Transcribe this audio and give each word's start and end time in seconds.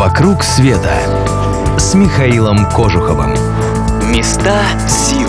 «Вокруг 0.00 0.42
света» 0.42 0.96
с 1.78 1.92
Михаилом 1.92 2.64
Кожуховым. 2.70 3.34
Места 4.10 4.62
силы. 4.88 5.28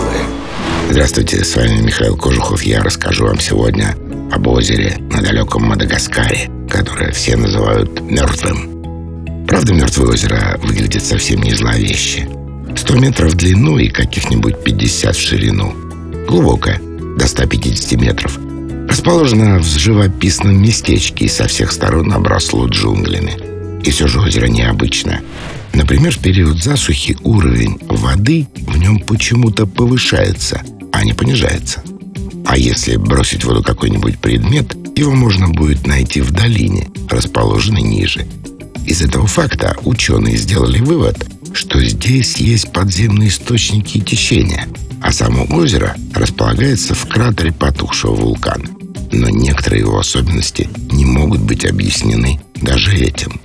Здравствуйте, 0.88 1.44
с 1.44 1.54
вами 1.56 1.82
Михаил 1.82 2.16
Кожухов. 2.16 2.62
Я 2.62 2.82
расскажу 2.82 3.26
вам 3.26 3.38
сегодня 3.38 3.94
об 4.32 4.46
озере 4.46 4.96
на 5.10 5.20
далеком 5.20 5.64
Мадагаскаре, 5.64 6.50
которое 6.70 7.12
все 7.12 7.36
называют 7.36 8.00
мертвым. 8.00 9.44
Правда, 9.46 9.74
мертвое 9.74 10.08
озеро 10.08 10.58
выглядит 10.62 11.04
совсем 11.04 11.42
не 11.42 11.52
зловеще. 11.52 12.26
100 12.74 12.94
метров 12.94 13.32
в 13.32 13.36
длину 13.36 13.76
и 13.76 13.90
каких-нибудь 13.90 14.64
50 14.64 15.14
в 15.14 15.20
ширину. 15.20 15.74
Глубокое, 16.26 16.80
до 17.18 17.28
150 17.28 18.00
метров. 18.00 18.38
Расположено 18.88 19.58
в 19.58 19.66
живописном 19.66 20.62
местечке 20.62 21.26
и 21.26 21.28
со 21.28 21.46
всех 21.46 21.72
сторон 21.72 22.10
обросло 22.10 22.66
джунглями. 22.68 23.51
И 23.82 23.90
все 23.90 24.06
же 24.06 24.20
озеро 24.20 24.46
необычное. 24.46 25.22
Например, 25.74 26.12
в 26.12 26.18
период 26.18 26.62
засухи 26.62 27.16
уровень 27.22 27.78
воды 27.88 28.46
в 28.66 28.76
нем 28.78 29.00
почему-то 29.00 29.66
повышается, 29.66 30.62
а 30.92 31.04
не 31.04 31.12
понижается. 31.12 31.82
А 32.44 32.56
если 32.56 32.96
бросить 32.96 33.42
в 33.42 33.48
воду 33.48 33.62
какой-нибудь 33.62 34.18
предмет, 34.18 34.76
его 34.96 35.12
можно 35.12 35.48
будет 35.48 35.86
найти 35.86 36.20
в 36.20 36.30
долине, 36.32 36.88
расположенной 37.08 37.82
ниже. 37.82 38.26
Из 38.86 39.00
этого 39.00 39.26
факта 39.26 39.76
ученые 39.84 40.36
сделали 40.36 40.80
вывод, 40.80 41.26
что 41.54 41.82
здесь 41.82 42.36
есть 42.36 42.72
подземные 42.72 43.28
источники 43.28 44.00
течения, 44.00 44.66
а 45.00 45.12
само 45.12 45.44
озеро 45.56 45.96
располагается 46.14 46.94
в 46.94 47.06
кратере 47.06 47.52
потухшего 47.52 48.14
вулкана 48.14 48.66
но 49.12 49.28
некоторые 49.28 49.80
его 49.80 49.98
особенности 49.98 50.68
не 50.90 51.04
могут 51.04 51.40
быть 51.42 51.64
объяснены 51.66 52.40
даже 52.56 52.94
этим. 52.96 53.40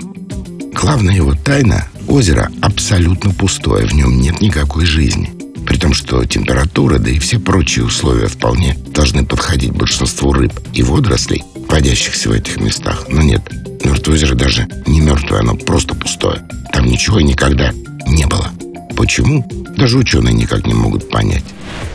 Главная 0.79 1.15
его 1.15 1.33
тайна– 1.33 1.87
озеро 2.07 2.51
абсолютно 2.61 3.33
пустое, 3.33 3.87
в 3.87 3.93
нем 3.93 4.21
нет 4.21 4.41
никакой 4.41 4.85
жизни. 4.85 5.31
При 5.65 5.75
том, 5.75 5.95
что 5.95 6.23
температура, 6.23 6.99
да 6.99 7.09
и 7.09 7.17
все 7.17 7.39
прочие 7.39 7.83
условия 7.83 8.27
вполне 8.27 8.77
должны 8.93 9.25
подходить 9.25 9.71
большинству 9.71 10.33
рыб 10.33 10.53
и 10.73 10.83
водорослей, 10.83 11.43
водящихся 11.67 12.29
в 12.29 12.31
этих 12.31 12.59
местах. 12.59 13.05
Но 13.09 13.23
нет, 13.23 13.41
мертвое 13.83 14.17
озеро 14.17 14.35
даже 14.35 14.67
не 14.85 15.01
мертвое, 15.01 15.39
оно 15.39 15.55
просто 15.55 15.95
пустое. 15.95 16.47
Там 16.71 16.85
ничего 16.85 17.19
никогда 17.21 17.71
не 18.05 18.27
было. 18.27 18.47
Почему? 18.95 19.49
Даже 19.75 19.97
ученые 19.97 20.35
никак 20.35 20.67
не 20.67 20.75
могут 20.75 21.09
понять. 21.09 21.43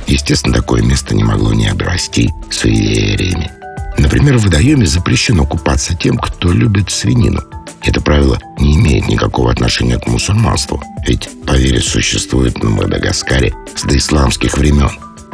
Естественно, 0.09 0.55
такое 0.55 0.83
место 0.83 1.15
не 1.15 1.23
могло 1.23 1.55
не 1.55 1.69
обрасти 1.69 2.31
суевериями. 2.51 3.49
Например, 3.97 4.39
в 4.39 4.43
водоеме 4.43 4.87
запрещено 4.87 5.47
купаться 5.47 5.95
тем, 5.95 6.19
кто 6.19 6.51
любит 6.51 6.91
свинину. 6.91 7.43
Это 7.85 8.01
правило 8.01 8.39
не 8.59 8.77
имеет 8.77 9.09
никакого 9.09 9.51
отношения 9.51 9.99
к 9.99 10.07
мусульманству, 10.07 10.83
ведь 11.07 11.29
поверье 11.47 11.81
существует 11.81 12.63
на 12.63 12.71
Мадагаскаре 12.71 13.55
с 13.75 13.83
доисламских 13.83 14.57
времен. 14.57 14.91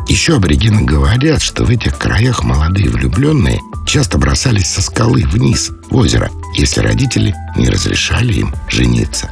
Еще 0.08 0.36
аборигены 0.36 0.82
говорят, 0.82 1.42
что 1.42 1.64
в 1.64 1.70
этих 1.70 1.98
краях 1.98 2.42
молодые 2.42 2.88
влюбленные 2.88 3.60
часто 3.86 4.16
бросались 4.16 4.70
со 4.70 4.80
скалы 4.80 5.24
вниз, 5.26 5.70
в 5.91 5.96
озеро, 5.96 6.30
если 6.54 6.80
родители 6.80 7.34
не 7.56 7.69
разрешали 7.69 8.32
им 8.32 8.54
жениться. 8.69 9.30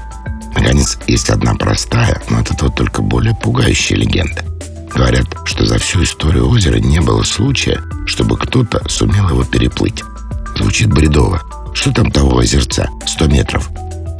Наконец, 0.54 0.98
есть 1.06 1.30
одна 1.30 1.54
простая, 1.54 2.20
но 2.28 2.38
от 2.38 2.50
этого 2.50 2.70
только 2.70 3.00
более 3.02 3.34
пугающая 3.34 3.96
легенда– 3.96 4.44
Говорят, 4.96 5.26
что 5.44 5.66
за 5.66 5.78
всю 5.78 6.02
историю 6.04 6.48
озера 6.48 6.78
не 6.78 7.02
было 7.02 7.22
случая, 7.22 7.82
чтобы 8.06 8.38
кто-то 8.38 8.82
сумел 8.88 9.28
его 9.28 9.44
переплыть. 9.44 10.02
Звучит 10.56 10.88
бредово. 10.88 11.42
Что 11.76 11.92
там 11.92 12.10
того 12.10 12.38
озерца? 12.38 12.88
Сто 13.06 13.26
метров. 13.26 13.68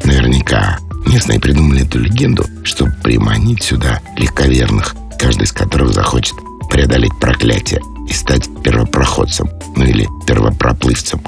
Наверняка 0.05 0.79
местные 1.07 1.41
придумали 1.41 1.87
эту 1.87 1.99
легенду, 1.99 2.45
чтобы 2.65 2.93
приманить 3.03 3.63
сюда 3.63 4.01
легковерных, 4.19 4.95
каждый 5.19 5.45
из 5.45 5.53
которых 5.53 5.95
захочет 5.95 6.35
преодолеть 6.69 7.19
проклятие 7.19 7.81
и 8.09 8.13
стать 8.13 8.51
первопроходцем, 8.63 9.49
ну 9.75 9.85
или 9.85 10.07
первопроплывцем. 10.27 11.23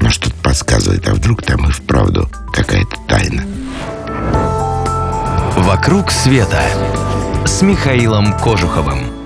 Но 0.00 0.10
что-то 0.10 0.34
подсказывает, 0.42 1.08
а 1.08 1.14
вдруг 1.14 1.42
там 1.44 1.68
и 1.68 1.70
вправду 1.70 2.28
какая-то 2.52 2.96
тайна. 3.06 3.44
«Вокруг 5.58 6.10
света» 6.10 6.60
с 7.46 7.62
Михаилом 7.62 8.36
Кожуховым. 8.40 9.17